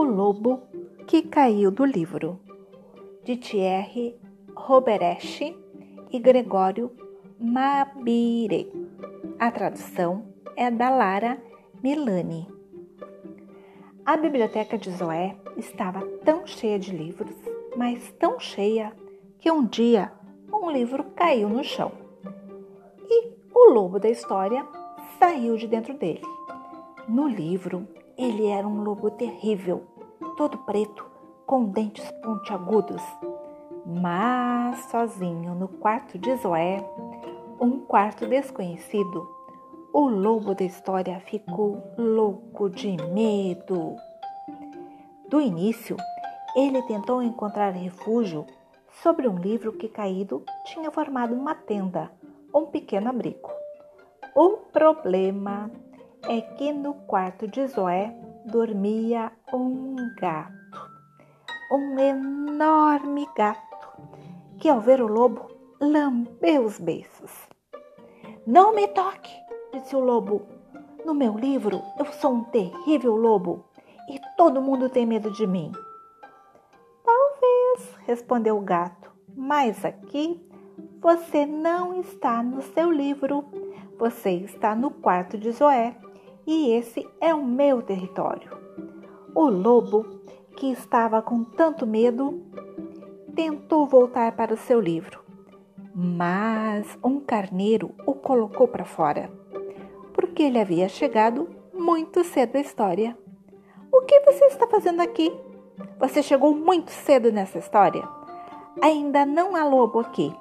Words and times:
O 0.00 0.02
Lobo 0.02 0.62
que 1.06 1.20
Caiu 1.20 1.70
do 1.70 1.84
Livro, 1.84 2.40
de 3.22 3.36
Thierry 3.36 4.18
Robereche 4.56 5.54
e 6.10 6.18
Gregório 6.18 6.90
Mabire. 7.38 8.72
A 9.38 9.50
tradução 9.50 10.24
é 10.56 10.70
da 10.70 10.88
Lara 10.88 11.38
Milani. 11.82 12.48
A 14.06 14.16
biblioteca 14.16 14.78
de 14.78 14.90
Zoé 14.90 15.36
estava 15.58 16.00
tão 16.24 16.46
cheia 16.46 16.78
de 16.78 16.96
livros, 16.96 17.36
mas 17.76 18.10
tão 18.12 18.40
cheia, 18.40 18.96
que 19.38 19.50
um 19.50 19.66
dia 19.66 20.10
um 20.50 20.70
livro 20.70 21.04
caiu 21.14 21.46
no 21.50 21.62
chão. 21.62 21.92
E 23.06 23.34
o 23.54 23.70
lobo 23.70 24.00
da 24.00 24.08
história 24.08 24.66
saiu 25.18 25.58
de 25.58 25.66
dentro 25.66 25.92
dele. 25.92 26.22
No 27.06 27.28
livro, 27.28 27.86
ele 28.20 28.46
era 28.46 28.68
um 28.68 28.82
lobo 28.82 29.10
terrível, 29.10 29.89
todo 30.40 30.56
preto, 30.56 31.04
com 31.44 31.66
dentes 31.66 32.10
pontiagudos. 32.22 33.02
Mas 33.84 34.78
sozinho 34.86 35.54
no 35.54 35.68
quarto 35.68 36.18
de 36.18 36.34
Zoé, 36.36 36.82
um 37.60 37.80
quarto 37.80 38.26
desconhecido, 38.26 39.28
o 39.92 40.08
lobo 40.08 40.54
da 40.54 40.64
história 40.64 41.20
ficou 41.20 41.82
louco 41.98 42.70
de 42.70 42.96
medo. 43.12 43.96
Do 45.28 45.42
início, 45.42 45.98
ele 46.56 46.80
tentou 46.84 47.22
encontrar 47.22 47.72
refúgio 47.72 48.46
sobre 49.02 49.28
um 49.28 49.36
livro 49.36 49.74
que 49.74 49.90
caído 49.90 50.42
tinha 50.64 50.90
formado 50.90 51.34
uma 51.34 51.54
tenda, 51.54 52.10
um 52.54 52.64
pequeno 52.64 53.10
abrigo. 53.10 53.50
O 54.34 54.56
problema 54.72 55.70
é 56.22 56.40
que 56.40 56.72
no 56.72 56.94
quarto 56.94 57.46
de 57.46 57.66
Zoé 57.66 58.16
dormia 58.50 59.30
um 59.52 59.94
gato, 60.18 60.90
um 61.70 61.98
enorme 61.98 63.28
gato, 63.36 63.88
que 64.58 64.68
ao 64.68 64.80
ver 64.80 65.00
o 65.00 65.06
lobo 65.06 65.46
lambeu 65.80 66.64
os 66.64 66.78
beiços. 66.78 67.30
Não 68.44 68.74
me 68.74 68.88
toque, 68.88 69.32
disse 69.72 69.94
o 69.94 70.00
lobo. 70.00 70.42
No 71.04 71.14
meu 71.14 71.38
livro 71.38 71.80
eu 71.98 72.06
sou 72.12 72.32
um 72.32 72.44
terrível 72.44 73.14
lobo 73.14 73.64
e 74.08 74.20
todo 74.36 74.60
mundo 74.60 74.88
tem 74.88 75.06
medo 75.06 75.30
de 75.30 75.46
mim. 75.46 75.70
Talvez, 77.04 77.96
respondeu 78.04 78.58
o 78.58 78.62
gato, 78.62 79.12
mas 79.36 79.84
aqui 79.84 80.44
você 81.00 81.46
não 81.46 82.00
está 82.00 82.42
no 82.42 82.62
seu 82.62 82.90
livro. 82.90 83.44
Você 83.96 84.30
está 84.30 84.74
no 84.74 84.90
quarto 84.90 85.38
de 85.38 85.52
Zoé 85.52 85.94
e 86.52 86.72
esse 86.72 87.08
é 87.20 87.32
o 87.32 87.44
meu 87.44 87.80
território. 87.80 88.50
O 89.32 89.48
lobo, 89.48 90.04
que 90.56 90.66
estava 90.72 91.22
com 91.22 91.44
tanto 91.44 91.86
medo, 91.86 92.42
tentou 93.36 93.86
voltar 93.86 94.32
para 94.32 94.52
o 94.52 94.56
seu 94.56 94.80
livro, 94.80 95.22
mas 95.94 96.98
um 97.04 97.20
carneiro 97.20 97.94
o 98.04 98.14
colocou 98.14 98.66
para 98.66 98.84
fora, 98.84 99.30
porque 100.12 100.42
ele 100.42 100.58
havia 100.58 100.88
chegado 100.88 101.48
muito 101.72 102.24
cedo 102.24 102.56
à 102.56 102.60
história. 102.60 103.16
O 103.92 104.02
que 104.02 104.18
você 104.22 104.46
está 104.46 104.66
fazendo 104.66 105.00
aqui? 105.02 105.32
Você 106.00 106.20
chegou 106.20 106.52
muito 106.52 106.90
cedo 106.90 107.30
nessa 107.30 107.58
história. 107.58 108.02
Ainda 108.82 109.24
não 109.24 109.54
há 109.54 109.64
lobo 109.64 110.00
aqui. 110.00 110.34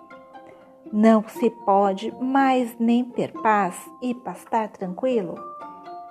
Não 0.91 1.23
se 1.27 1.51
pode 1.51 2.11
mais 2.19 2.75
nem 2.79 3.03
ter 3.03 3.31
paz 3.31 3.79
e 4.01 4.15
pastar 4.15 4.69
tranquilo 4.69 5.35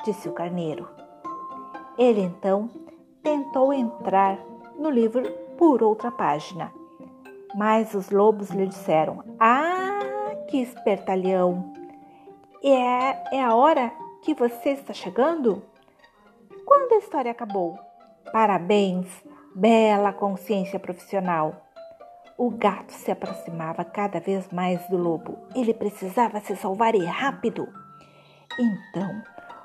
disse 0.05 0.29
o 0.29 0.33
carneiro. 0.33 0.89
Ele 1.99 2.21
então 2.21 2.71
tentou 3.23 3.73
entrar 3.73 4.39
no 4.79 4.91
livro 4.91 5.23
por 5.57 5.83
outra 5.83 6.11
página, 6.11 6.73
mas 7.55 7.95
os 7.95 8.11
lobos 8.11 8.51
lhe 8.51 8.67
disseram: 8.67 9.25
Ah, 9.39 9.99
que 10.49 10.61
espertalhão! 10.61 11.73
É, 12.63 13.37
é 13.37 13.43
a 13.43 13.55
hora 13.55 13.93
que 14.23 14.35
você 14.35 14.71
está 14.71 14.93
chegando? 14.93 15.63
Quando 16.65 16.93
a 16.93 16.99
história 16.99 17.31
acabou? 17.31 17.79
Parabéns, 18.33 19.07
bela 19.55 20.13
consciência 20.13 20.79
profissional! 20.79 21.65
O 22.37 22.51
gato 22.51 22.93
se 22.93 23.11
aproximava 23.11 23.85
cada 23.85 24.21
vez 24.21 24.49
mais 24.53 24.87
do 24.89 24.97
lobo. 24.97 25.39
Ele 25.57 25.75
precisava 25.75 26.39
se 26.41 26.55
salvar 26.55 26.95
e 26.95 27.05
rápido. 27.05 27.67
Então, 28.57 29.23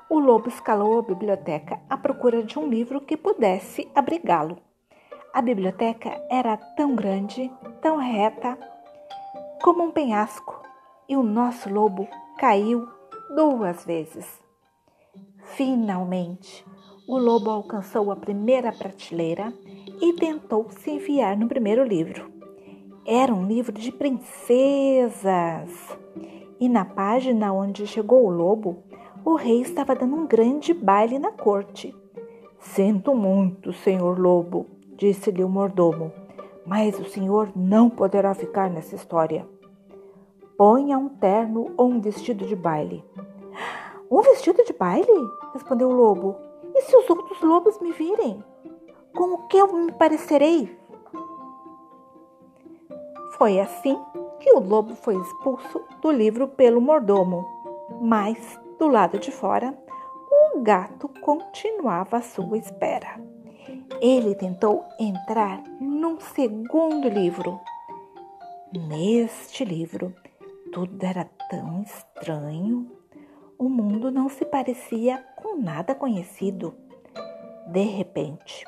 o 0.08 0.18
lobo 0.18 0.48
escalou 0.48 0.98
a 0.98 1.02
biblioteca 1.02 1.80
à 1.88 1.96
procura 1.96 2.42
de 2.42 2.58
um 2.58 2.68
livro 2.68 3.00
que 3.00 3.16
pudesse 3.16 3.88
abrigá-lo. 3.94 4.58
A 5.32 5.42
biblioteca 5.42 6.20
era 6.30 6.56
tão 6.56 6.94
grande, 6.94 7.50
tão 7.80 7.96
reta, 7.96 8.56
como 9.62 9.82
um 9.82 9.90
penhasco, 9.90 10.62
e 11.08 11.16
o 11.16 11.22
nosso 11.22 11.72
lobo 11.72 12.06
caiu 12.38 12.86
duas 13.34 13.84
vezes. 13.84 14.26
Finalmente, 15.56 16.64
o 17.06 17.18
lobo 17.18 17.50
alcançou 17.50 18.10
a 18.10 18.16
primeira 18.16 18.72
prateleira 18.72 19.52
e 20.00 20.12
tentou 20.14 20.70
se 20.70 20.90
enfiar 20.90 21.36
no 21.36 21.48
primeiro 21.48 21.84
livro. 21.84 22.30
Era 23.06 23.34
um 23.34 23.46
livro 23.46 23.72
de 23.72 23.92
princesas. 23.92 25.70
E 26.58 26.68
na 26.68 26.84
página 26.84 27.52
onde 27.52 27.86
chegou 27.86 28.24
o 28.24 28.30
lobo, 28.30 28.82
o 29.24 29.36
rei 29.36 29.62
estava 29.62 29.94
dando 29.94 30.14
um 30.14 30.26
grande 30.26 30.74
baile 30.74 31.18
na 31.18 31.32
corte. 31.32 31.94
Sinto 32.58 33.14
muito, 33.14 33.72
senhor 33.72 34.18
lobo, 34.18 34.66
disse-lhe 34.96 35.42
o 35.42 35.48
mordomo, 35.48 36.12
mas 36.66 36.98
o 36.98 37.04
senhor 37.04 37.50
não 37.56 37.88
poderá 37.88 38.34
ficar 38.34 38.68
nessa 38.68 38.94
história. 38.94 39.48
Ponha 40.56 40.98
um 40.98 41.08
terno 41.08 41.72
ou 41.76 41.90
um 41.90 42.00
vestido 42.00 42.46
de 42.46 42.54
baile. 42.54 43.02
Um 44.10 44.20
vestido 44.20 44.62
de 44.62 44.72
baile? 44.72 45.06
respondeu 45.52 45.88
o 45.88 45.94
lobo. 45.94 46.36
E 46.74 46.82
se 46.82 46.96
os 46.96 47.08
outros 47.08 47.40
lobos 47.40 47.80
me 47.80 47.92
virem? 47.92 48.42
Como 49.14 49.48
que 49.48 49.56
eu 49.56 49.72
me 49.72 49.92
parecerei? 49.92 50.76
Foi 53.38 53.58
assim 53.58 53.98
que 54.40 54.52
o 54.52 54.60
lobo 54.60 54.94
foi 54.94 55.16
expulso 55.16 55.80
do 56.00 56.10
livro 56.10 56.46
pelo 56.46 56.80
mordomo, 56.80 57.44
mas 58.00 58.58
do 58.84 58.90
lado 58.90 59.18
de 59.18 59.30
fora, 59.30 59.74
o 60.30 60.60
gato 60.60 61.08
continuava 61.22 62.18
à 62.18 62.20
sua 62.20 62.58
espera. 62.58 63.18
Ele 63.98 64.34
tentou 64.34 64.84
entrar 65.00 65.64
num 65.80 66.20
segundo 66.20 67.08
livro. 67.08 67.58
Neste 68.70 69.64
livro, 69.64 70.14
tudo 70.70 71.02
era 71.02 71.24
tão 71.48 71.80
estranho. 71.80 72.92
O 73.58 73.70
mundo 73.70 74.10
não 74.10 74.28
se 74.28 74.44
parecia 74.44 75.16
com 75.34 75.56
nada 75.56 75.94
conhecido. 75.94 76.74
De 77.68 77.84
repente, 77.84 78.66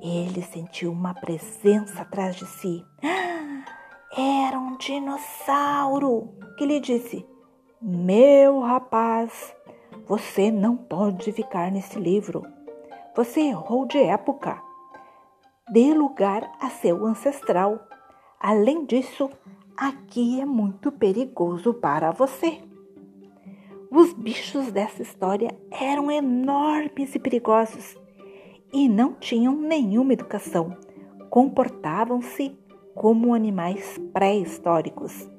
ele 0.00 0.40
sentiu 0.40 0.90
uma 0.90 1.12
presença 1.12 2.00
atrás 2.00 2.34
de 2.34 2.46
si. 2.46 2.82
Era 4.16 4.58
um 4.58 4.78
dinossauro 4.78 6.34
que 6.56 6.64
lhe 6.64 6.80
disse: 6.80 7.29
meu 7.82 8.60
rapaz, 8.60 9.56
você 10.06 10.50
não 10.50 10.76
pode 10.76 11.32
ficar 11.32 11.72
nesse 11.72 11.98
livro. 11.98 12.44
Você 13.16 13.40
errou 13.40 13.86
de 13.86 13.96
época. 13.96 14.62
Dê 15.72 15.94
lugar 15.94 16.52
a 16.60 16.68
seu 16.68 17.06
ancestral. 17.06 17.80
Além 18.38 18.84
disso, 18.84 19.30
aqui 19.74 20.42
é 20.42 20.44
muito 20.44 20.92
perigoso 20.92 21.72
para 21.72 22.10
você. 22.10 22.60
Os 23.90 24.12
bichos 24.12 24.70
dessa 24.70 25.00
história 25.00 25.48
eram 25.70 26.10
enormes 26.10 27.14
e 27.14 27.18
perigosos 27.18 27.96
e 28.74 28.90
não 28.90 29.14
tinham 29.14 29.56
nenhuma 29.56 30.12
educação. 30.12 30.76
Comportavam-se 31.30 32.58
como 32.94 33.32
animais 33.32 33.98
pré-históricos. 34.12 35.30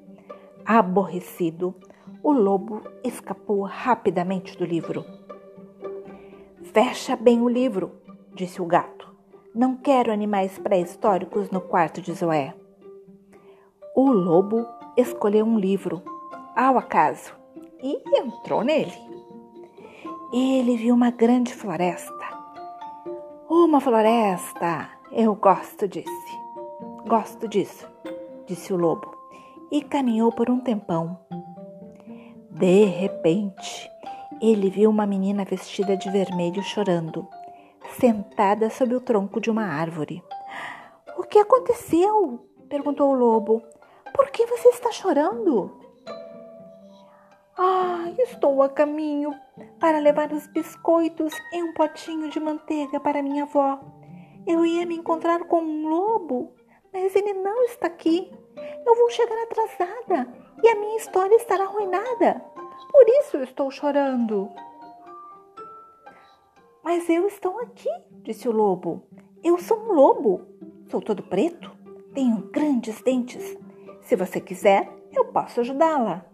Aborrecido, 0.66 1.76
o 2.24 2.32
lobo 2.32 2.82
escapou 3.04 3.64
rapidamente 3.64 4.58
do 4.58 4.66
livro. 4.66 5.04
Fecha 6.74 7.16
bem 7.16 7.42
o 7.42 7.50
livro, 7.50 7.92
disse 8.34 8.62
o 8.62 8.66
gato. 8.66 9.12
Não 9.54 9.76
quero 9.76 10.12
animais 10.12 10.58
pré-históricos 10.60 11.50
no 11.50 11.60
quarto 11.60 12.02
de 12.02 12.14
Zoé. 12.14 12.54
O 13.96 14.12
lobo 14.12 14.66
escolheu 14.96 15.46
um 15.46 15.60
livro, 15.60 16.02
ao 16.56 16.78
acaso, 16.78 17.34
e 17.82 18.02
entrou 18.18 18.64
nele. 18.64 18.94
Ele 20.32 20.78
viu 20.78 20.96
uma 20.96 21.12
grande 21.12 21.54
floresta. 21.54 22.12
Uma 23.50 23.82
floresta! 23.82 24.90
Eu 25.12 25.36
gosto 25.36 25.88
disso. 25.90 26.10
Gosto 27.06 27.48
disso, 27.50 27.86
disse 28.46 28.72
o 28.72 28.78
lobo, 28.78 29.14
e 29.70 29.82
caminhou 29.82 30.32
por 30.32 30.50
um 30.50 30.62
tempão 30.62 31.20
de 32.62 32.86
repente, 32.86 33.92
ele 34.40 34.70
viu 34.70 34.92
uma 34.92 35.08
menina 35.08 35.44
vestida 35.44 35.98
de 35.98 36.12
vermelho 36.12 36.62
chorando. 36.62 37.28
sentada 38.00 38.70
sob 38.70 38.94
o 38.94 39.02
tronco 39.02 39.42
de 39.42 39.50
uma 39.50 39.66
árvore. 39.66 40.24
O 41.18 41.24
que 41.24 41.40
aconteceu? 41.40 42.46
perguntou 42.70 43.10
o 43.10 43.16
lobo. 43.16 43.64
Por 44.14 44.30
que 44.30 44.46
você 44.46 44.70
está 44.70 44.92
chorando? 44.92 45.76
Ah, 47.58 48.12
estou 48.20 48.62
a 48.62 48.70
caminho 48.70 49.34
para 49.80 49.98
levar 49.98 50.32
os 50.32 50.46
biscoitos 50.46 51.34
e 51.52 51.64
um 51.64 51.74
potinho 51.74 52.30
de 52.30 52.40
manteiga 52.40 53.00
para 53.00 53.24
minha 53.24 53.44
avó. 53.44 53.80
Eu 54.46 54.64
ia 54.64 54.86
me 54.86 54.96
encontrar 54.98 55.46
com 55.46 55.64
um 55.64 55.88
lobo, 55.88 56.54
mas 56.94 57.16
ele 57.16 57.34
não 57.34 57.64
está 57.64 57.88
aqui. 57.88 58.32
Eu 58.86 58.96
vou 58.96 59.10
chegar 59.10 59.42
atrasada 59.46 60.32
e 60.64 60.70
a 60.70 60.76
minha 60.76 60.98
história 60.98 61.36
estará 61.36 61.64
arruinada. 61.64 62.51
Por 62.90 63.06
isso 63.20 63.38
eu 63.38 63.44
estou 63.44 63.70
chorando. 63.70 64.50
Mas 66.84 67.10
eu 67.10 67.28
estou 67.28 67.60
aqui, 67.60 67.90
disse 68.24 68.48
o 68.48 68.52
lobo. 68.52 69.04
Eu 69.44 69.58
sou 69.60 69.78
um 69.78 69.94
lobo. 69.94 70.42
Sou 70.90 71.02
todo 71.02 71.24
preto, 71.24 71.72
tenho 72.14 72.50
grandes 72.52 73.02
dentes. 73.02 73.58
Se 74.02 74.16
você 74.16 74.42
quiser, 74.42 74.90
eu 75.14 75.26
posso 75.26 75.60
ajudá-la. 75.60 76.26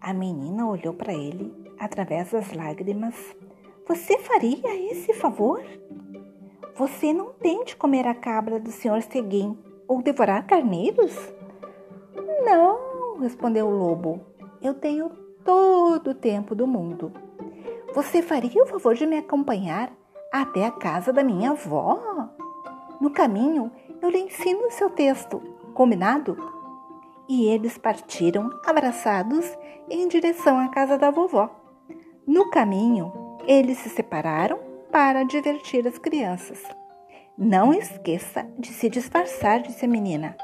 A 0.00 0.12
menina 0.14 0.66
olhou 0.66 0.94
para 0.94 1.12
ele 1.12 1.52
através 1.78 2.30
das 2.30 2.52
lágrimas. 2.52 3.14
Você 3.86 4.18
faria 4.18 4.90
esse 4.90 5.12
favor? 5.12 5.62
Você 6.74 7.12
não 7.12 7.32
tente 7.34 7.76
comer 7.76 8.06
a 8.06 8.14
cabra 8.14 8.58
do 8.58 8.70
senhor 8.70 9.02
Seguim 9.02 9.58
ou 9.86 10.02
devorar 10.02 10.46
carneiros? 10.46 11.14
Não, 12.44 13.18
respondeu 13.18 13.66
o 13.66 13.76
lobo. 13.76 14.20
Eu 14.62 14.74
tenho 14.74 15.10
todo 15.44 16.10
o 16.10 16.14
tempo 16.14 16.54
do 16.54 16.66
mundo. 16.66 17.12
Você 17.94 18.22
faria 18.22 18.62
o 18.62 18.66
favor 18.66 18.94
de 18.94 19.06
me 19.06 19.18
acompanhar 19.18 19.92
até 20.32 20.64
a 20.64 20.70
casa 20.70 21.12
da 21.12 21.24
minha 21.24 21.50
avó? 21.50 22.28
No 23.00 23.10
caminho, 23.10 23.70
eu 24.00 24.10
lhe 24.10 24.18
ensino 24.18 24.66
o 24.66 24.70
seu 24.70 24.90
texto, 24.90 25.42
combinado? 25.74 26.36
E 27.28 27.46
eles 27.46 27.78
partiram 27.78 28.50
abraçados 28.64 29.56
em 29.88 30.06
direção 30.08 30.58
à 30.58 30.68
casa 30.68 30.96
da 30.96 31.10
vovó. 31.10 31.50
No 32.26 32.50
caminho, 32.50 33.12
eles 33.46 33.78
se 33.78 33.88
separaram 33.88 34.58
para 34.92 35.24
divertir 35.24 35.86
as 35.86 35.98
crianças. 35.98 36.62
Não 37.36 37.72
esqueça 37.72 38.46
de 38.58 38.68
se 38.68 38.88
disfarçar, 38.90 39.62
disse 39.62 39.84
a 39.84 39.88
menina. 39.88 40.36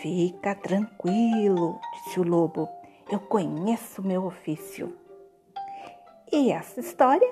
Fica 0.00 0.54
tranquilo, 0.54 1.78
disse 1.92 2.18
o 2.18 2.22
lobo. 2.22 2.68
Eu 3.12 3.20
conheço 3.20 4.00
meu 4.00 4.24
ofício. 4.24 4.96
E 6.32 6.50
essa 6.50 6.80
história 6.80 7.30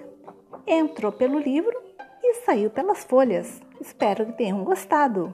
entrou 0.66 1.10
pelo 1.10 1.38
livro 1.38 1.74
e 2.22 2.34
saiu 2.44 2.68
pelas 2.68 3.02
folhas. 3.02 3.62
Espero 3.80 4.26
que 4.26 4.32
tenham 4.34 4.62
gostado. 4.62 5.32